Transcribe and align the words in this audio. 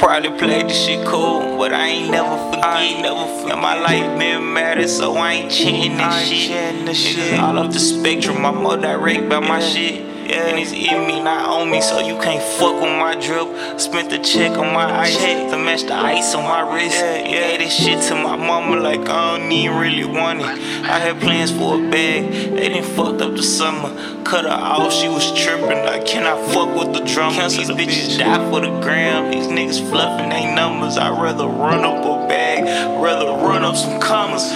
Probably 0.00 0.30
played 0.38 0.66
this 0.70 0.86
shit 0.86 1.06
cool, 1.06 1.58
but 1.58 1.74
I 1.74 1.88
ain't 1.88 2.10
never 2.10 2.34
forget. 2.48 2.64
I 2.64 2.82
ain't 2.84 3.02
never 3.02 3.26
forget. 3.36 3.52
And 3.52 3.60
My 3.60 3.78
life 3.78 4.18
been 4.18 4.50
matter, 4.54 4.88
so 4.88 5.14
I 5.14 5.32
ain't 5.34 5.52
chatting 5.52 5.98
this 5.98 6.26
shit. 6.26 6.86
This 6.86 6.96
shit 6.96 7.38
all 7.38 7.58
off 7.58 7.70
the 7.70 7.78
spectrum. 7.78 8.46
I'm 8.46 8.62
more 8.62 8.78
direct 8.78 9.24
about 9.26 9.42
my 9.42 9.60
shit. 9.60 10.00
Yeah. 10.00 10.46
And 10.46 10.58
it's 10.58 10.72
in 10.72 11.06
me, 11.06 11.22
not 11.22 11.50
on 11.50 11.70
me, 11.70 11.82
so 11.82 11.98
you 11.98 12.14
can't 12.22 12.42
fuck 12.42 12.80
with 12.80 12.96
my 12.96 13.14
drip. 13.14 13.78
Spent 13.78 14.08
the 14.08 14.18
check 14.20 14.56
on 14.56 14.72
my 14.72 14.90
ice 15.00 15.18
to 15.18 15.58
match 15.58 15.82
the 15.82 15.94
ice 15.94 16.34
on 16.34 16.44
my 16.44 16.62
wrist. 16.74 16.96
Yeah, 16.96 17.28
yeah, 17.28 17.58
this 17.58 17.76
shit 17.76 18.00
to 18.08 18.14
my 18.14 18.36
like 18.68 19.08
I 19.08 19.38
don't 19.38 19.50
even 19.52 19.78
really 19.78 20.04
want 20.04 20.40
it. 20.40 20.46
I 20.46 20.98
had 20.98 21.20
plans 21.20 21.50
for 21.50 21.76
a 21.76 21.90
bag, 21.90 22.30
they 22.30 22.68
didn't 22.68 22.84
fucked 22.84 23.20
up 23.20 23.36
the 23.36 23.42
summer. 23.42 23.88
Cut 24.24 24.44
her 24.44 24.50
off, 24.50 24.92
she 24.92 25.08
was 25.08 25.32
tripping. 25.32 25.84
Like, 25.84 26.06
can 26.06 26.24
I 26.24 26.36
fuck 26.52 26.74
with 26.76 26.92
the 26.94 27.04
drum? 27.04 27.32
Cancel 27.32 27.76
These 27.76 27.88
bitches 27.88 28.18
die 28.18 28.50
for 28.50 28.60
the 28.60 28.80
gram. 28.80 29.30
These 29.30 29.46
niggas 29.46 29.88
fluffing 29.90 30.30
they 30.30 30.54
numbers. 30.54 30.96
I'd 30.96 31.20
rather 31.20 31.46
run 31.46 31.84
up 31.84 32.04
a 32.04 32.28
bag, 32.28 32.64
rather 33.02 33.32
run 33.32 33.64
up 33.64 33.76
some 33.76 34.00
commas. 34.00 34.50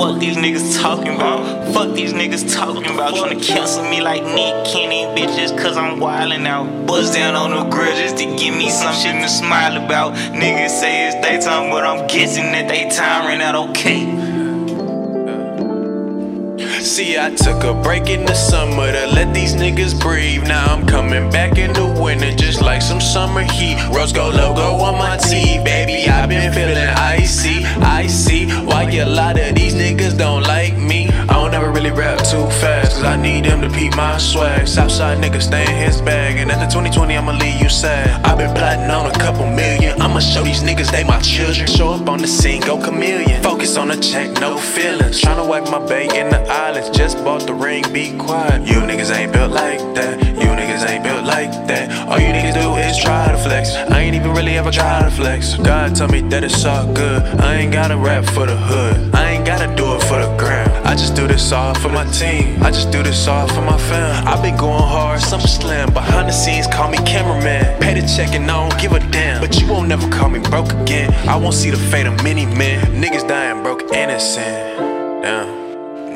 Fuck 0.00 0.18
these 0.18 0.38
niggas 0.38 0.80
talking 0.80 1.14
about? 1.14 1.74
Fuck 1.74 1.94
these 1.94 2.14
niggas 2.14 2.54
talking 2.56 2.86
about. 2.86 3.14
Trying 3.14 3.38
to 3.38 3.44
cancel 3.44 3.84
me 3.84 4.00
like 4.00 4.22
Nick 4.22 4.64
Cannon 4.64 5.14
bitches 5.14 5.50
cause 5.62 5.76
I'm 5.76 6.00
wildin' 6.00 6.46
out. 6.46 6.86
Buzz 6.86 7.14
down 7.14 7.34
on 7.34 7.50
the 7.50 7.70
grill 7.70 7.94
just 7.96 8.16
to 8.16 8.24
give 8.24 8.54
me 8.54 8.70
something 8.70 9.20
to 9.20 9.28
smile 9.28 9.76
about. 9.76 10.14
Niggas 10.14 10.70
say 10.70 11.06
it's 11.06 11.16
daytime, 11.16 11.68
but 11.68 11.84
I'm 11.84 12.06
guessing 12.06 12.44
that 12.44 12.66
they 12.66 12.88
time 12.88 13.26
ran 13.26 13.42
out 13.42 13.54
okay. 13.68 14.40
See, 16.80 17.18
I 17.18 17.28
took 17.34 17.62
a 17.64 17.74
break 17.82 18.08
in 18.08 18.24
the 18.24 18.34
summer 18.34 18.90
to 18.90 19.06
let 19.08 19.34
these 19.34 19.54
niggas 19.54 20.00
breathe. 20.00 20.44
Now 20.44 20.64
I'm 20.72 20.86
coming 20.86 21.28
back 21.28 21.58
in 21.58 21.74
the 21.74 21.86
winter 22.00 22.34
just 22.34 22.62
like 22.62 22.80
some 22.80 23.02
summer 23.02 23.42
heat. 23.42 23.76
Rose 23.92 24.14
gold 24.14 24.34
logo 24.34 24.82
on 24.82 24.94
my 24.94 25.18
tee, 25.18 25.62
baby. 25.62 26.08
I've 26.08 26.30
been 26.30 26.39
cause 33.00 33.08
I 33.08 33.16
need 33.16 33.44
them 33.44 33.60
to 33.62 33.70
peep 33.70 33.96
my 33.96 34.18
swag. 34.18 34.68
Southside 34.68 35.18
niggas 35.18 35.42
stay 35.42 35.62
in 35.62 35.76
his 35.76 36.00
bag, 36.00 36.36
and 36.36 36.50
after 36.50 36.66
2020, 36.66 37.16
I'ma 37.16 37.32
leave 37.32 37.60
you 37.60 37.68
sad. 37.68 38.24
I've 38.24 38.38
been 38.38 38.54
plotting 38.54 38.90
on 38.90 39.06
a 39.06 39.12
couple 39.12 39.46
million. 39.46 40.00
I'ma 40.00 40.20
show 40.20 40.42
these 40.42 40.62
niggas 40.62 40.90
they 40.90 41.04
my 41.04 41.20
children. 41.20 41.66
Show 41.66 41.90
up 41.90 42.08
on 42.08 42.20
the 42.20 42.28
scene, 42.28 42.60
go 42.60 42.82
chameleon. 42.82 43.42
Focus 43.42 43.76
on 43.76 43.88
the 43.88 43.96
check, 43.96 44.28
no 44.40 44.58
feelings. 44.58 45.20
Tryna 45.20 45.48
wipe 45.48 45.70
my 45.70 45.84
bay 45.86 46.04
in 46.04 46.28
the 46.30 46.40
islands, 46.48 46.90
just 46.90 47.16
bought 47.24 47.46
the 47.46 47.54
ring, 47.54 47.84
be 47.92 48.16
quiet. 48.18 48.66
You 48.66 48.80
niggas 48.80 49.10
ain't 49.14 49.32
built 49.32 49.52
like 49.52 49.80
that. 49.94 50.29
Like 51.30 51.52
that. 51.70 51.86
All 52.08 52.18
you 52.18 52.30
niggas 52.34 52.54
do 52.54 52.68
is 52.76 52.98
try 52.98 53.30
to 53.30 53.38
flex. 53.38 53.74
I 53.94 54.00
ain't 54.00 54.16
even 54.16 54.32
really 54.32 54.56
ever 54.58 54.70
try 54.70 55.02
to 55.02 55.10
flex. 55.10 55.54
God 55.56 55.94
tell 55.94 56.08
me 56.08 56.20
that 56.32 56.42
it's 56.42 56.64
all 56.64 56.86
good. 56.92 57.22
I 57.40 57.50
ain't 57.60 57.72
gotta 57.72 57.96
rap 57.96 58.24
for 58.24 58.46
the 58.46 58.56
hood. 58.56 59.14
I 59.14 59.30
ain't 59.32 59.46
gotta 59.46 59.68
do 59.80 59.86
it 59.94 60.02
for 60.08 60.18
the 60.24 60.30
gram. 60.36 60.68
I 60.84 60.94
just 60.94 61.14
do 61.14 61.26
this 61.26 61.52
all 61.52 61.74
for 61.74 61.88
my 61.88 62.06
team. 62.10 62.62
I 62.62 62.70
just 62.70 62.90
do 62.90 63.02
this 63.02 63.28
all 63.28 63.46
for 63.48 63.62
my 63.62 63.78
fam. 63.88 64.26
I've 64.26 64.42
been 64.42 64.56
going 64.56 64.88
hard, 64.94 65.20
Summer 65.20 65.46
Slam. 65.46 65.92
Behind 65.92 66.28
the 66.28 66.32
scenes, 66.32 66.66
call 66.66 66.90
me 66.90 66.98
cameraman. 66.98 67.80
Pay 67.80 68.00
the 68.00 68.06
check 68.06 68.34
and 68.34 68.50
I 68.50 68.68
don't 68.68 68.80
give 68.80 68.92
a 68.92 69.00
damn. 69.10 69.40
But 69.40 69.60
you 69.60 69.68
won't 69.68 69.88
never 69.88 70.08
call 70.10 70.28
me 70.28 70.40
broke 70.40 70.72
again. 70.72 71.12
I 71.28 71.36
won't 71.36 71.54
see 71.54 71.70
the 71.70 71.82
fate 71.90 72.06
of 72.06 72.14
many 72.24 72.46
men. 72.46 72.78
Niggas 73.02 73.26
dying 73.28 73.62
broke 73.62 73.82
innocent. 73.92 75.22
Damn. 75.22 75.59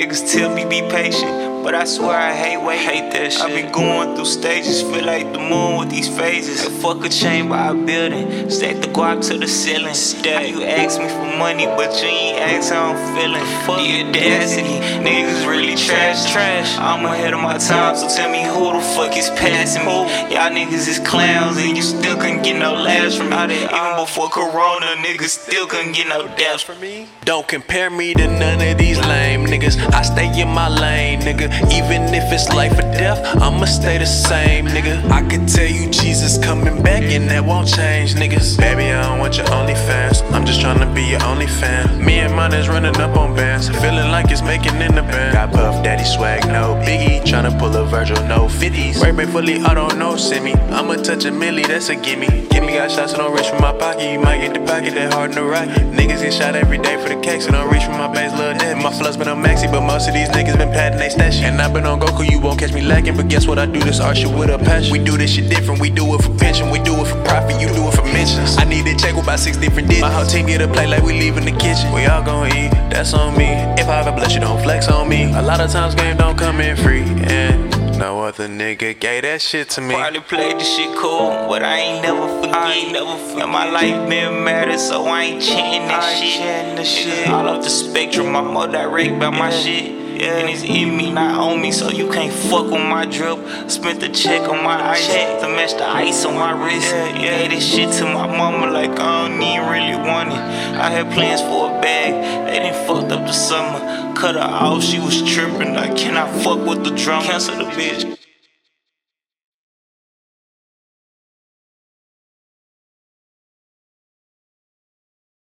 Niggas 0.00 0.32
tell 0.32 0.48
me 0.54 0.64
be 0.64 0.80
patient, 0.88 1.62
but 1.62 1.74
I 1.74 1.84
swear 1.84 2.16
I 2.16 2.32
hate 2.32 2.56
waiting. 2.56 2.86
Hate 2.86 3.12
that 3.12 3.34
shit. 3.34 3.42
I 3.42 3.48
been 3.48 3.70
going 3.70 4.16
through 4.16 4.24
stages, 4.24 4.80
feel 4.80 5.04
like 5.04 5.30
the 5.34 5.38
moon 5.38 5.78
with 5.78 5.90
these 5.90 6.08
phases. 6.08 6.64
Like 6.64 6.80
fuck 6.80 7.04
a 7.04 7.10
chamber 7.10 7.54
I 7.54 7.74
building, 7.74 8.48
stack 8.48 8.80
the 8.80 8.88
guap 8.88 9.20
to 9.28 9.36
the 9.36 9.46
ceiling. 9.46 9.92
Stack. 9.92 10.48
You 10.48 10.62
ask 10.62 10.98
me 10.98 11.06
for 11.06 11.36
money, 11.36 11.66
but 11.66 11.92
you 12.00 12.08
ain't 12.08 12.38
ask 12.40 12.72
how 12.72 12.94
I'm 12.94 13.14
feeling. 13.14 13.44
Fuck 13.66 13.76
the 13.76 14.08
audacity, 14.08 14.80
niggas 15.04 15.46
really 15.46 15.76
trash, 15.76 16.32
trash. 16.32 16.78
I'm 16.78 17.04
ahead 17.04 17.34
of 17.34 17.40
my 17.42 17.58
time, 17.58 17.94
so 17.94 18.08
tell 18.08 18.32
me 18.32 18.42
who 18.42 18.72
the 18.72 18.80
fuck 18.96 19.14
is 19.18 19.28
passing 19.36 19.84
me. 19.84 20.00
Y'all 20.32 20.48
niggas 20.48 20.88
is 20.88 20.98
clowns, 21.00 21.58
and 21.58 21.76
you 21.76 21.82
still 21.82 22.16
couldn't 22.16 22.40
get 22.40 22.58
no 22.58 22.72
laughs 22.72 23.16
from 23.16 23.28
me. 23.28 23.64
Even 23.64 23.96
before 23.96 24.30
Corona, 24.30 24.96
niggas 25.04 25.44
still 25.44 25.66
couldn't 25.66 25.92
get 25.92 26.08
no 26.08 26.26
daps 26.40 26.64
from 26.64 26.80
me. 26.80 27.06
Don't 27.26 27.46
compare 27.46 27.90
me 27.90 28.14
to 28.14 28.26
none 28.26 28.62
of 28.62 28.78
these 28.78 28.98
lame 28.98 29.39
niggas. 29.60 29.92
I 29.92 30.02
stay 30.02 30.40
in 30.40 30.48
my 30.48 30.68
lane, 30.68 31.20
nigga. 31.20 31.50
Even 31.72 32.02
if 32.14 32.32
it's 32.32 32.48
life 32.50 32.72
or 32.72 32.82
death, 32.82 33.20
I'ma 33.40 33.66
stay 33.66 33.98
the 33.98 34.06
same, 34.06 34.66
nigga. 34.66 35.10
I 35.10 35.22
could 35.28 35.48
tell 35.48 35.66
you 35.66 35.90
Jesus 35.90 36.38
coming 36.38 36.82
back 36.82 37.02
and 37.02 37.28
that 37.30 37.44
won't 37.44 37.68
change, 37.68 38.14
niggas. 38.14 38.58
Baby, 38.58 38.92
I 38.92 39.02
don't 39.02 39.18
want 39.18 39.36
your 39.36 39.46
OnlyFans. 39.46 40.22
I'm 40.32 40.44
just 40.46 40.60
trying 40.60 40.80
to 40.80 40.86
be 40.94 41.02
your 41.02 41.22
only 41.24 41.46
fan. 41.46 42.04
Me 42.04 42.20
and 42.20 42.34
mine 42.34 42.54
is 42.54 42.68
running 42.68 42.96
up 42.96 43.16
on 43.16 43.34
bands, 43.34 43.68
feeling 43.68 44.10
like 44.10 44.30
it's 44.30 44.42
making 44.42 44.80
in 44.80 44.94
the 44.94 45.02
band. 45.02 45.34
Got 45.34 45.52
Puff 45.52 45.84
Daddy 45.84 46.04
swag, 46.04 46.46
no 46.46 46.74
biggie. 46.86 47.20
Tryna 47.22 47.58
pull 47.58 47.74
a 47.76 47.84
Virgil, 47.84 48.22
no 48.26 48.46
50s. 48.46 49.02
Ray 49.02 49.26
fully, 49.26 49.58
I 49.60 49.74
don't 49.74 49.98
know, 49.98 50.16
send 50.16 50.44
me. 50.44 50.54
I'ma 50.54 50.94
touch 50.96 51.24
a 51.24 51.30
milli, 51.30 51.66
that's 51.66 51.88
a 51.88 51.96
gimme. 51.96 52.48
Give 52.50 52.64
me 52.64 52.74
got 52.74 52.90
shots, 52.90 53.12
so 53.12 53.18
don't 53.18 53.34
reach 53.34 53.48
for 53.48 53.60
my 53.60 53.72
pocket. 53.72 54.12
You 54.12 54.20
might 54.20 54.40
get 54.40 54.54
the 54.54 54.60
pocket 54.60 54.94
that 54.94 55.12
hard 55.12 55.30
in 55.30 55.36
the 55.36 55.44
rocket. 55.44 55.82
Niggas 55.92 56.22
get 56.22 56.32
shot 56.32 56.54
every 56.54 56.78
day 56.78 56.96
for 57.02 57.08
the 57.08 57.20
cake, 57.20 57.42
so 57.42 57.50
don't 57.50 57.70
reach 57.72 57.84
for 57.84 57.92
my 57.92 58.08
base, 58.12 58.32
little 58.32 58.58
dead. 58.58 58.76
My 58.78 58.92
flow's 58.92 59.16
been 59.16 59.28
on 59.28 59.42
maxi, 59.50 59.70
but 59.70 59.80
most 59.80 60.08
of 60.08 60.14
these 60.14 60.28
niggas 60.28 60.56
been 60.56 60.70
padding 60.70 60.98
they 60.98 61.08
stash. 61.08 61.40
And 61.42 61.60
I've 61.60 61.72
been 61.72 61.86
on 61.86 62.00
Goku, 62.00 62.30
you 62.30 62.38
won't 62.40 62.58
catch 62.58 62.72
me 62.72 62.82
lacking. 62.82 63.16
But 63.16 63.28
guess 63.28 63.46
what? 63.46 63.58
I 63.58 63.66
do 63.66 63.80
this 63.80 64.00
art 64.00 64.16
shit 64.16 64.30
with 64.30 64.50
a 64.50 64.58
passion. 64.58 64.92
We 64.92 64.98
do 64.98 65.16
this 65.16 65.30
shit 65.34 65.48
different, 65.48 65.80
we 65.80 65.90
do 65.90 66.14
it 66.14 66.22
for 66.22 66.32
pension, 66.36 66.70
we 66.70 66.78
do 66.78 66.94
it 67.00 67.06
for 67.06 67.22
profit, 67.24 67.60
you 67.60 67.68
do 67.68 67.88
it 67.88 67.94
for 67.94 68.04
mentions. 68.04 68.56
I 68.58 68.64
need 68.64 68.84
to 68.86 68.94
check 68.96 69.14
with 69.14 69.24
about 69.24 69.40
six 69.40 69.56
different 69.56 69.88
digits. 69.88 70.02
My 70.02 70.12
whole 70.12 70.26
team 70.26 70.46
get 70.46 70.60
a 70.60 70.68
play 70.68 70.86
like 70.86 71.02
we 71.02 71.12
leave 71.18 71.36
in 71.36 71.44
the 71.44 71.52
kitchen. 71.52 71.92
We 71.92 72.06
all 72.06 72.22
gon' 72.22 72.48
eat, 72.48 72.70
that's 72.90 73.14
on 73.14 73.36
me. 73.36 73.50
If 73.80 73.88
I 73.88 74.00
ever 74.00 74.12
bless 74.12 74.34
you, 74.34 74.40
don't 74.40 74.62
flex 74.62 74.88
on 74.88 75.08
me. 75.08 75.32
A 75.32 75.42
lot 75.42 75.60
of 75.60 75.70
times 75.70 75.94
game 75.94 76.16
don't 76.16 76.38
come 76.38 76.60
in 76.60 76.76
free. 76.76 77.02
And 77.02 77.69
no 78.00 78.20
other 78.20 78.48
nigga 78.48 78.98
gave 78.98 79.22
that 79.22 79.42
shit 79.42 79.68
to 79.68 79.82
me. 79.82 79.94
Probably 79.94 80.20
played 80.20 80.58
the 80.58 80.64
shit 80.64 80.96
cool, 80.96 81.28
but 81.48 81.62
I 81.62 81.76
ain't 81.76 82.02
never 82.02 82.26
forget. 82.40 82.56
I 82.56 82.72
ain't 82.72 82.92
never 82.92 83.16
forget. 83.28 83.46
My 83.46 83.68
life 83.70 84.08
been 84.08 84.42
matter, 84.42 84.78
so 84.78 85.04
I 85.04 85.24
ain't 85.24 85.42
chanting 85.42 85.86
that 85.88 86.02
shit. 86.18 86.76
This 86.78 86.88
shit 86.88 87.28
all 87.28 87.46
off 87.46 87.62
the 87.62 87.68
spectrum. 87.68 88.34
I'm 88.34 88.54
more 88.54 88.68
direct 88.68 89.12
about 89.12 89.34
my 89.34 89.50
shit. 89.50 89.99
Yeah. 90.20 90.36
And 90.36 90.50
it's 90.50 90.62
in 90.62 90.98
me, 90.98 91.10
not 91.10 91.40
on 91.40 91.62
me, 91.62 91.72
so 91.72 91.88
you 91.88 92.10
can't 92.10 92.30
fuck 92.30 92.66
with 92.66 92.82
my 92.82 93.06
drip. 93.06 93.38
Spent 93.70 94.00
the 94.00 94.10
check 94.10 94.42
on 94.50 94.62
my 94.62 94.90
ice 94.90 95.06
to 95.06 95.48
match 95.48 95.72
the 95.72 95.86
ice 95.86 96.26
on 96.26 96.34
my 96.34 96.52
wrist. 96.52 96.92
Yeah, 96.92 97.18
yeah, 97.18 97.48
this 97.48 97.66
shit 97.66 97.90
to 97.94 98.04
my 98.04 98.26
mama 98.26 98.70
like 98.70 98.90
I 98.90 99.28
don't 99.28 99.40
even 99.40 99.66
really 99.70 99.96
want 99.96 100.28
it. 100.28 100.34
I 100.36 100.90
had 100.90 101.10
plans 101.14 101.40
for 101.40 101.74
a 101.74 101.80
bag, 101.80 102.12
they 102.46 102.60
didn't 102.60 102.86
fucked 102.86 103.10
up 103.12 103.26
the 103.26 103.32
summer. 103.32 104.14
Cut 104.14 104.34
her 104.34 104.42
off, 104.42 104.82
she 104.82 104.98
was 104.98 105.22
tripping. 105.22 105.72
Like, 105.72 105.96
can 105.96 106.18
I 106.18 106.30
fuck 106.42 106.66
with 106.66 106.84
the 106.84 106.90
drum? 106.90 107.22
Cancel 107.24 107.56
the 107.56 107.64
bitch. 107.70 108.19